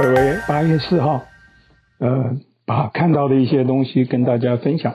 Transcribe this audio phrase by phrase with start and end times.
[0.00, 1.24] 各位，八月四号，
[1.98, 4.94] 呃，把看到的一些东西跟大家分享。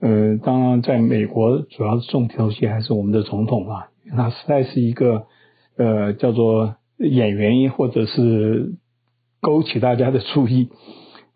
[0.00, 5.26] 呃，当然，在美国主要是重头戏还是我们的总统啊，他实在是一个
[5.76, 8.72] 呃叫做演员，或者是
[9.42, 10.70] 勾起大家的注意。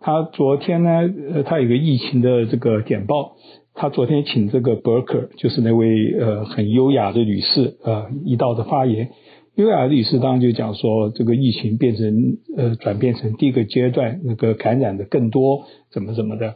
[0.01, 3.33] 他昨天呢，他有个疫情的这个简报。
[3.75, 9.11] 他昨天请这个伯克就是那位呃很优雅的女士，呃一道的发言。
[9.59, 16.55] 优雅的女士当然就讲说，这个疫情变成呃转变成第一个阶段，那个感染的更多，怎么怎么的。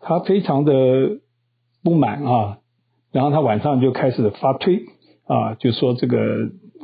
[0.00, 0.72] 她非常的
[1.82, 2.58] 不满啊，
[3.10, 4.82] 然后她晚上就开始发推
[5.26, 6.18] 啊，就说这个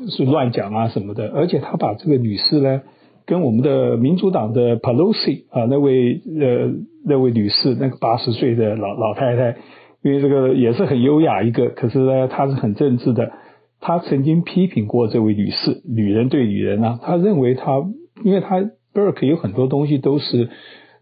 [0.09, 1.29] 是乱讲啊什么的。
[1.35, 2.81] 而且她把这个女士呢，
[3.27, 6.73] 跟我们的民主党的 Pelosi 啊那位呃
[7.05, 9.59] 那位女士，那个八十岁的老老太太。
[10.03, 13.33] 因为这个也是很优雅一个，可是呢，她是很政治的。
[13.81, 17.85] 他曾经批评过这位女士，女人对女人啊，他认为他，
[18.25, 18.61] 因为他
[18.95, 20.51] Burke 有很多东西都是，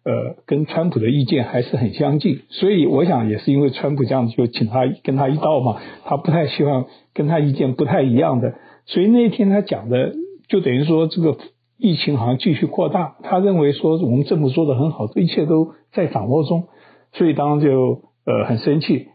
[0.05, 8.55] 呃，跟川普的意见还是很相近，所以我想也是因为川普这样子，就请他跟他一道嘛，他不太希望跟他意见不太一样的，
[8.87, 10.15] 所以那天他讲的
[10.49, 11.39] 就等于说这个
[11.79, 16.65] 疫情好像继续扩大，他认为说我们政府做得很好，这一切都在掌握中，
[17.13, 18.03] 所以当时就。
[18.29, 19.07] 呃，很生气，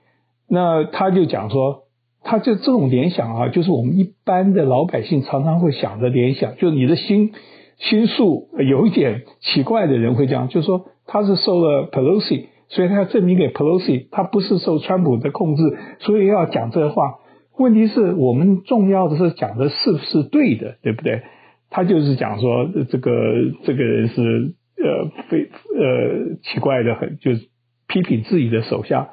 [0.48, 1.82] 那他就讲说，
[2.24, 7.32] 他就这种联想啊，就是我们一般的老百姓常常会想的联想，就是你的心
[7.78, 15.64] 心术有一点奇怪的人会这样，就是说他是受了 Pelosi，所以他要证明给 Pelosi，他不是受川普的控制，
[16.00, 17.16] 所以要讲这话。
[17.58, 21.22] 问题是我们重要的是讲的是不是对的，对不对？
[21.70, 23.12] 他就是讲说这个
[23.64, 27.50] 这个人是呃非呃奇怪的很，就是。
[27.94, 29.10] 批评自己的手下，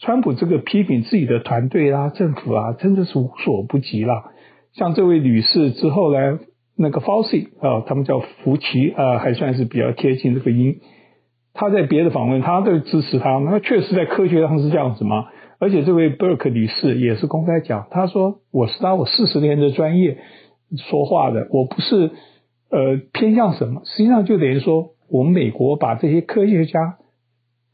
[0.00, 4.32] 川普这个批评自己的团队啊、政府啊，真的是无所不及了。
[4.72, 6.38] 像这位女士之后呢，
[6.74, 10.80] 那个 Fauci 啊，他们叫福奇啊，还算是比较贴近这个音。
[11.52, 15.26] 他在别的访问，他都支持他，那确实在科学上是这样子嘛。
[15.58, 20.16] 而且这位 Burke 女士也是公开讲，她说：“我是拿我四十年的专业
[20.78, 22.10] 说话的，我不是
[22.70, 23.82] 呃偏向什么。
[23.84, 26.96] 实际上就等于说，我们美国把这些科学家。”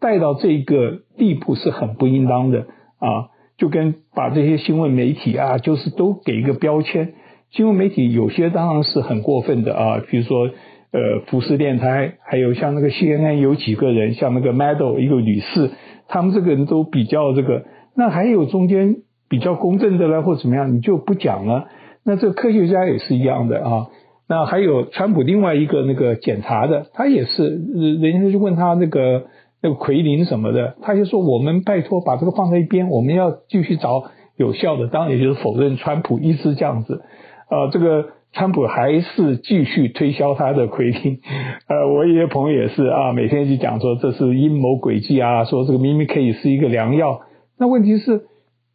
[0.00, 2.66] 带到这个地步是很不应当的
[2.98, 3.30] 啊！
[3.56, 7.14] 就跟把这些新闻媒体啊，就是都给一个标签。
[7.50, 10.50] 新闻媒体有些当然是很过分的啊，比如说
[10.92, 15.70] 呃福斯电台，还有像那个 CNN 有几个人，像那个 Maddow 一个女士，
[16.06, 17.64] 他们这个人都比较这个。
[17.94, 18.96] 那还有中间
[19.30, 21.68] 比较公正的了，或怎么样，你就不讲了。
[22.04, 23.86] 那这科学家也是一样的啊。
[24.28, 27.48] 那还有川普另外一个那个检查的，他也是，
[28.02, 29.24] 人家就问他那个。
[29.66, 34.04] 那个奎林什么的，他就说：“我们拜托把这个放在一边，我们要继续找
[34.36, 37.02] 有效的。”当然，也就是否认川普一直这样子。
[37.50, 41.18] 呃，这个川普还是继续推销他的奎林。
[41.66, 47.22] 呃，我一些朋友也是啊，每天就讲说这是阴谋诡计啊，说这个明明可以是一个良药。
[47.58, 48.22] 那问题是，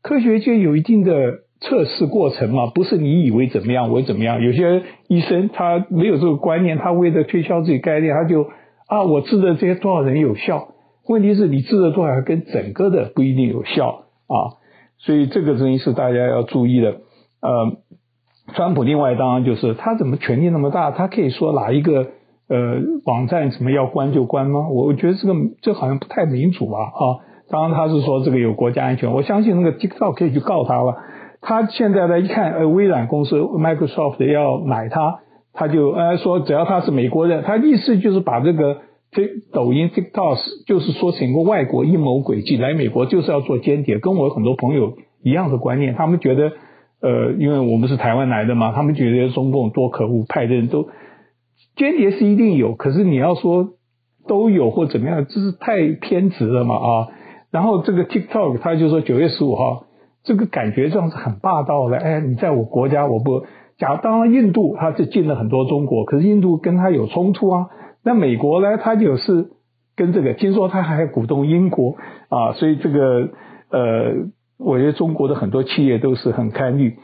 [0.01, 1.13] 科学界有一定的
[1.61, 4.41] 测试过程嘛，不是你以为怎么样我怎么样。
[4.41, 8.47] 有些医生他没有这个观念，他为了推销自己概念，他就。
[8.91, 10.70] 啊，我治的这些多少人有效？
[11.07, 14.61] 问题是你治的多少跟整个的不一定有效啊，
[14.99, 16.97] 所以这个东西是大家要注意的。
[17.41, 17.77] 呃，
[18.53, 22.07] 川普另外当然就是他怎么权力那么大，他可以说哪一个
[22.47, 24.69] 呃网站怎么要关就关吗？
[24.69, 27.03] 我觉得这个这好像不太民主啊啊！
[27.49, 30.97] 当然他是说这个有国家安全，我相信那个 TikTok 可以去告他了。
[31.41, 35.19] 他现在呢一看，呃，微软公司 Microsoft 要买他。
[35.53, 38.77] 他就呃说，只要他是美国人，他意思就是把这个
[39.11, 43.99] 这抖音 TikTok 就是说成一个外国阴谋诡计，来美国就是要做间谍。
[43.99, 46.53] 跟我很多朋友一样的观念，他们觉得
[47.01, 50.87] 呃，因为我们是台湾来的嘛，他们觉得中共多可恶，派的人都
[51.75, 53.73] 间谍是一定有，可是你要说
[54.27, 57.07] 都有或怎么样，这是太偏执了嘛啊。
[57.51, 59.87] 然后这个 TikTok 他就说九月十五号，
[60.23, 63.43] 这个感觉这样是很霸道的，哎，你在我国家我不。
[63.77, 67.67] 假当然，印度它是进了很多中国，可是印度跟它有冲突啊。
[68.03, 69.49] 那美国呢，它就是
[69.95, 71.97] 跟这个，听说它还鼓动英国
[72.29, 73.29] 啊，所以这个
[73.69, 74.13] 呃，
[74.57, 76.97] 我觉得中国的很多企业都是很堪虑。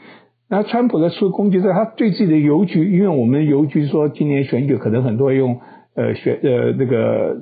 [0.48, 5.60] 那川普的出攻击在他对自己的邮局，因为我们邮局说今年选举可能很多用
[5.94, 7.36] 呃选呃那个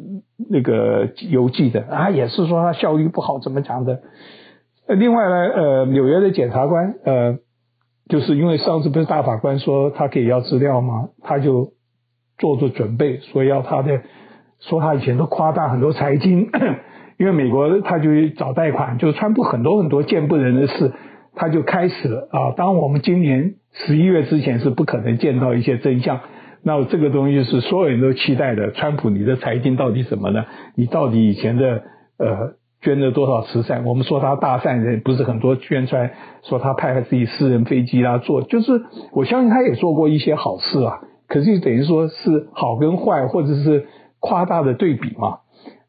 [0.50, 4.00] 那个邮寄的啊，也是说他效率不好，怎么讲的？
[4.88, 7.38] 另外呢，呃，纽约的检察官呃。
[8.08, 11.08] 就是因为上次不是大法官说他可以要资料吗？
[11.24, 11.72] 他就
[12.38, 14.00] 做做准备，说要他的，
[14.60, 16.50] 说他以前都夸大很多财经，
[17.18, 20.92] 因为美国他就找贷款，就是川普很多很多见不人的事，
[21.34, 22.52] 他就开始了啊。
[22.56, 26.20] 当我们今年十一月之前是不可能见到一些真相，
[26.62, 28.70] 那这个东西是所有人都期待的。
[28.72, 30.44] 川普，你的财经到底什么呢？
[30.74, 31.84] 你到底以前的
[32.18, 33.84] 呃捐了多少慈善？
[33.86, 36.10] 我们说他大善人，不是很多宣传
[36.42, 41.00] 说他派了自己私人飞机啦做，就是我相信他也做过一些好事啊。
[41.28, 43.86] 可是等于说是好跟坏，或者是
[44.20, 45.38] 夸大的对比嘛。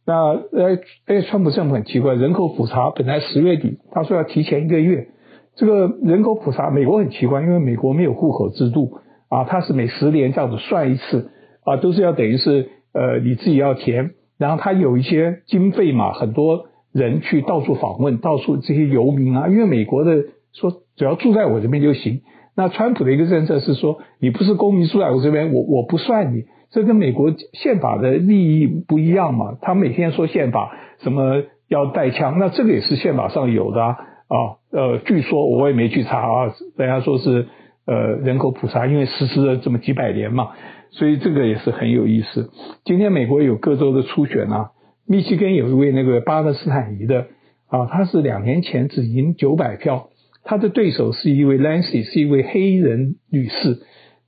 [0.05, 5.09] 那呃，哎，川普政府很奇怪，人口普查本来十月底，他说要提前一个月。
[5.55, 11.31] 这个人口普查，美国很奇怪，因为美国没有户口制度啊，它是每十年这样子算一次
[11.65, 20.23] 啊，都是要等于是呃你自己要填，然后他有一些经费嘛，很多人去到处访问，到处这些游民啊，因为美国的
[20.53, 22.21] 说只要住在我这边就行。
[22.57, 26.43] 那川普的一个政策是说，你不是公民住在我这边，我我不算你。
[26.71, 29.57] 这跟美国宪法的利益不一样嘛？
[29.61, 33.97] 他每天说宪法什么要带枪，那这个也是宪法上有的啊。
[34.27, 34.35] 啊
[34.71, 37.47] 呃，据说我也没去查啊，人家说是
[37.85, 40.49] 呃人口普查，因为实施了这么几百年嘛，
[40.89, 42.49] 所以这个也是很有意思。
[42.83, 44.71] 今天美国有各州的初选啊，
[45.07, 47.27] 密西根有一位那个巴勒斯坦裔的
[47.69, 50.09] 啊，他是两年前只赢九百票，
[50.47, 53.79] 他的对手是一位 Lancy，是一位黑人女士。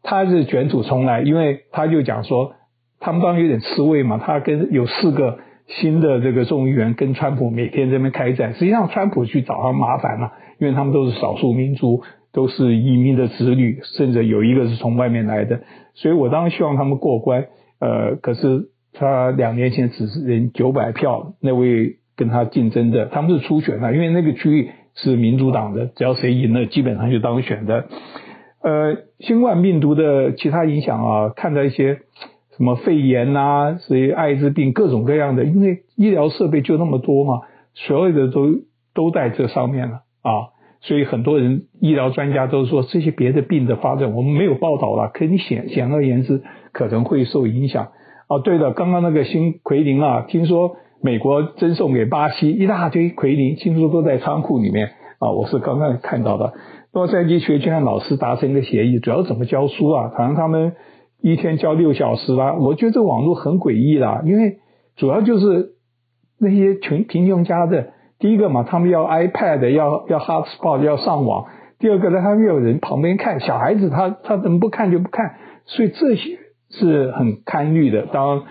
[0.01, 2.53] 她是卷土重来，因为他就讲说，
[2.99, 4.17] 他们当然有点吃味嘛。
[4.17, 12.01] 他跟有四个新的这个众议员跟川普每天在那边开战，实际上川普去找他麻烦了，因为他们都是少数民族，
[12.31, 15.61] 都是移民的子女，甚至有一个是从外面来的。
[15.95, 17.47] 所以我当然希望他们过关。
[17.79, 24.69] 呃，可是他两年前只是赢九百票，那位跟他竞争的，他们是初选的，因为那个区域
[25.01, 27.85] 是民主党的，只要谁赢了，基本上就当选的。
[28.61, 31.99] 呃，新冠病毒的其他影响啊，看到一些
[32.57, 37.41] 什么肺炎呐，所以艾滋病各种各样的，因为医疗设备就那么多嘛，
[37.73, 38.47] 所有的都
[38.93, 40.51] 都在这上面了啊，
[40.81, 46.43] 所以很多人医疗专家都说这些别的病的发展我们没有报道了，可你显显而言之
[46.73, 47.87] 可能会受影响。
[48.27, 56.53] 哦，对的，刚刚那个新奎宁啊，听说美国赠送给巴西一大堆奎宁，听说都在仓库里面啊，我是刚刚看到的。
[56.91, 60.11] 洛杉矶学区和老师达成一个协议，主要怎么教书啊？
[60.17, 60.73] 好像他们
[61.21, 62.53] 一天教六小时啦。
[62.53, 64.57] 我觉得这个网络很诡异啦，因为
[64.97, 65.75] 主要就是
[66.39, 71.45] 那些穷贫穷家的，第一个嘛，他们要 iPad，要要 hotspot，要上网；
[71.79, 75.35] 第二个呢，他们有人旁边看，小孩子他他怎么不看就不看，
[75.65, 76.39] 所以这些
[76.71, 78.07] 是很堪虑的。
[78.07, 78.43] 当，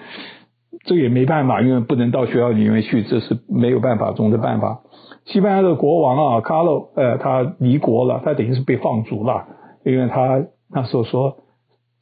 [0.89, 4.81] 这也没办法，因为不能到学校里面去，这是没有办法中的办法。
[5.27, 9.45] 西班牙的国王啊，卡洛，呃，他离国了，他等于是被放逐了，
[9.85, 10.43] 因为他
[10.73, 11.37] 那时候说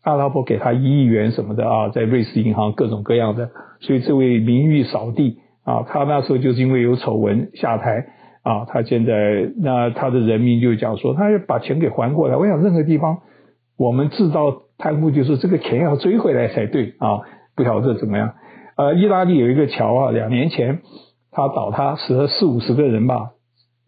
[0.05, 3.51] 阿拉伯给他一亿元什么的啊，在瑞士银行各种各样的，
[3.81, 8.07] 所以这位名誉扫地啊，他那时候就是因为有丑闻下台
[8.45, 12.37] 啊，他现在那他的人民就讲说，他要把钱给还过来。
[12.37, 13.19] 我想任何地方
[13.77, 17.23] 我们制造贪污，就是这个钱要追回来才对啊，
[17.57, 18.35] 不晓得怎么样。
[18.77, 20.81] 呃，意大利有一个桥啊，两年前。
[21.33, 23.33] 他倒塌死了四五十个人吧，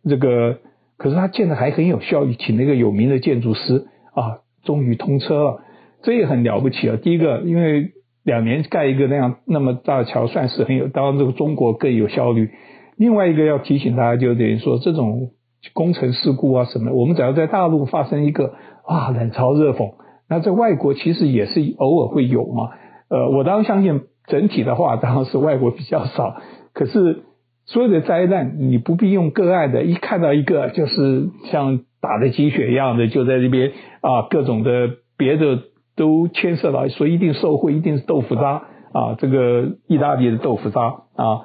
[0.06, 0.58] 这个
[0.98, 5.60] 可是他建的还很有效率，请那个有名的建筑师啊，终于通车了，
[6.02, 6.98] 这也很了不起啊。
[7.02, 7.92] 第一个，因为
[8.22, 12.50] 两年盖一个那样那么大的桥，算是很有，当然这个中国更有效率。
[12.98, 15.30] 另外一个要提醒大家，就等于说这种
[15.72, 18.52] 工程事故啊什么，我们只要在大陆发生一个
[18.84, 19.94] 啊冷嘲热讽，
[20.28, 22.72] 那在外国其实也是偶尔会有嘛。
[23.08, 26.36] 呃，我当然相信整体的话，当然是外国比较少，
[26.72, 27.24] 可是。
[27.70, 38.62] 所有的灾难，你不必用个案的，一看到一个就是像打的鸡血一样的，就在这边啊，各种的别的都牵涉到，说一定受贿，一定是豆腐渣
[38.94, 40.80] 啊，这个意大利的豆腐渣
[41.14, 41.44] 啊，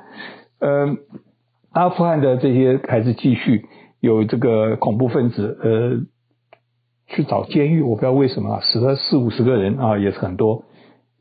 [0.60, 0.96] 嗯，
[1.74, 3.66] 阿富汗的这些还是继续
[4.00, 6.06] 有这个恐怖分子呃
[7.08, 10.64] 去找监狱，我不知道为什么死了四五十个人啊，也是很多。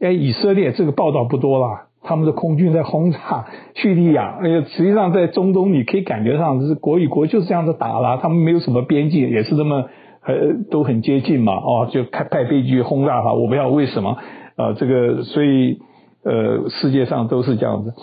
[0.03, 1.87] 哎，以色列这个报道不多啦。
[2.05, 9.85] 他们的空军在轰炸叙利亚，哎呀，实际上在中东你可以感觉上，是国与国就是这样子打了，他们没有什么边界，也是这么
[10.27, 10.35] 呃
[10.69, 14.19] 都很接近嘛，哦，就派派飞机轰炸他，我不知道为什么
[14.57, 15.79] 啊、这个所以
[16.25, 17.95] 呃世界上都是这样子，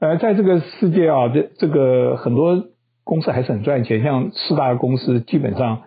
[0.00, 2.62] 呃，在这个世界啊，这这个很多
[3.02, 5.78] 公司还是很赚钱，像四大公司基本上。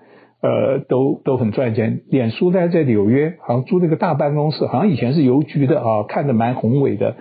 [0.46, 2.02] 呃，都都很赚钱。
[2.08, 7.16] 脸书在在纽约，好像租了个大办公室，好像以前是邮局的啊，看着蛮宏伟的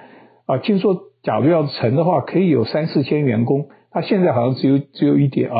[0.44, 0.58] 啊。
[0.58, 3.68] 听说假如要成的话，可以有三四千员工。
[3.90, 5.56] 他现在好像只有只有一点啊。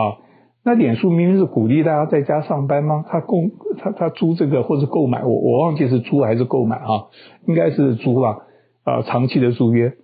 [0.63, 3.05] 那脸书明明是鼓励大家在家上班吗？
[3.09, 7.09] 他供他他租这个或者购买，我我忘记是租还是购买啊？
[7.47, 8.39] 应该是租吧
[8.85, 9.95] 啊，长期的租约。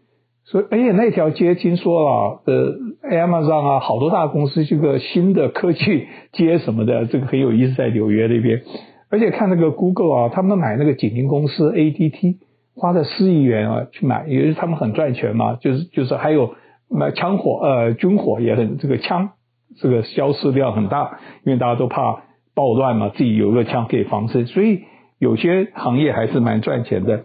[0.44, 2.75] 所以，而且那条街听说啊，呃
[3.09, 8.62] ，Amazon 啊，好多大公司这个新的科技街什么的， 这个很有意思，在纽约那边。
[9.11, 12.37] 而且看那个 Google 啊，他们买那个景宁公司 ADT
[12.75, 16.54] 花了四亿元啊去买，也是他们很赚钱嘛，就是就是还有
[16.88, 19.30] 买枪火呃军火也很这个枪
[19.78, 22.23] 这个销售量很大，因为大家都怕
[22.54, 24.82] 暴乱嘛，自己有个枪可以防身，所以
[25.18, 27.25] 有些行业还是蛮赚钱的。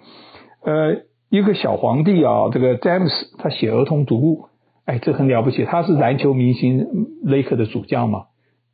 [0.63, 0.95] 呃，
[1.29, 4.45] 一个小皇帝啊，这个詹姆斯他写儿童读物，
[4.85, 6.85] 哎，这很了不起，他是篮球明星
[7.23, 8.25] 雷克的主将嘛。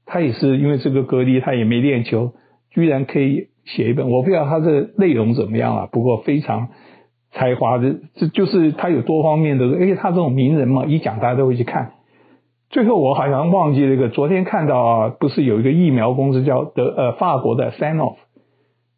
[0.05, 2.33] 他也是因为这个隔离，他也没练球，
[2.71, 4.09] 居然可以写一本。
[4.09, 6.67] 我不知道他的内容怎么样啊，不过非常
[7.31, 9.65] 才华的，这就是他有多方面的。
[9.67, 11.93] 而且他这种名人嘛，一讲大家都会去看。
[12.69, 18.15] 最后我好像忘记了一个，昨天看到啊，不是有一个疫苗公司叫德呃法国的 Sanofi，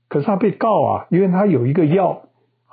[0.09, 2.23] 可是他被告啊，因为他有一个药，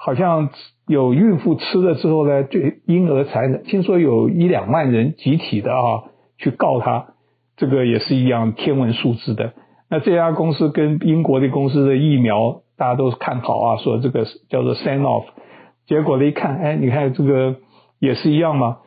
[0.02, 0.48] 好像
[0.86, 6.04] 有孕妇吃了之后呢，对婴儿残忍，听说有一两万人集体的啊
[6.38, 7.14] 去告他。
[7.58, 9.52] 这个也是一样天文数字的。
[9.90, 15.26] 那这家公司跟英国的公司的疫苗，大家都看好啊，说这个叫做 Sanofi。
[15.86, 17.56] 结果呢一看，哎，你看这个
[17.98, 18.78] 也是一样嘛。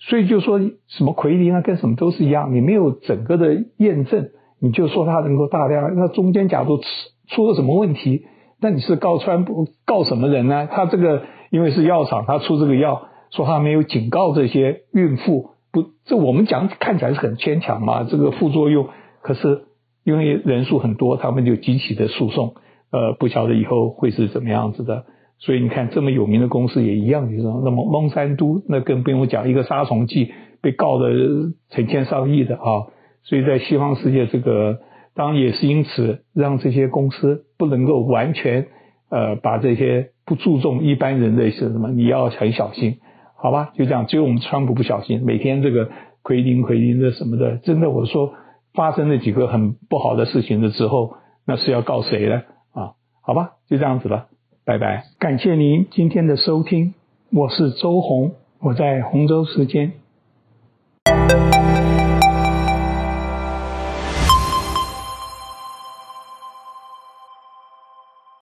[0.00, 2.54] 所以就说什么奎宁啊，跟什么都是一样。
[2.54, 4.28] 你没有整个的验证，
[4.60, 5.96] 你就说它能够大量。
[5.96, 6.84] 那中间假如出
[7.28, 8.26] 出了什么问题，
[8.60, 10.68] 那你是告川普告什么人呢？
[10.70, 15.50] 他这个因为是药厂，他出这个药，说他没有警告这些孕妇。
[15.70, 18.88] 不，这我们讲看起来是很牵强嘛，这个副作用，
[19.22, 19.62] 可是
[20.02, 22.54] 因为人数很多，他们就集体的诉讼，
[22.90, 25.04] 呃，不晓得以后会是怎么样子的。
[25.38, 31.10] 所以你看，这么有名的公司也一样，就是那么孟山都，那更不用讲，一个杀虫剂被告的
[31.70, 32.88] 成千上亿的啊。
[33.22, 34.78] 所以在西方世界，这个
[35.18, 38.68] 当然也是因此让这些公司不能够完全
[39.10, 43.00] 呃把这些不注重一般人的一些什么，你要很小心。
[43.34, 44.06] 好吧，就这样。
[44.06, 45.90] 只有我们川普不小心，每天这个
[46.22, 48.32] 奎宁、奎宁的什么的，真的，我说
[48.74, 52.42] 发生了几个很不好的事情的之后，那是要告谁呢？
[52.72, 54.28] 啊，好吧，就这样子了，
[54.64, 55.02] 拜拜。
[55.18, 56.94] 感谢您今天的收听，
[57.32, 59.94] 我是周鸿，我在洪州时间。